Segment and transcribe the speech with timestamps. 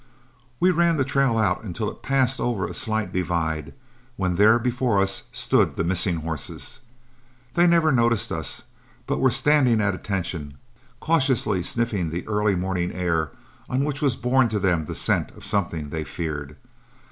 [0.59, 3.71] We ran the trail out until it passed over a slight divide,
[4.17, 6.79] when there before us stood the missing horses.
[7.53, 8.63] They never noticed us,
[9.05, 10.55] but were standing at attention,
[10.99, 13.29] cautiously sniffing the early morning air,
[13.69, 16.57] on which was borne to them the scent of something they feared.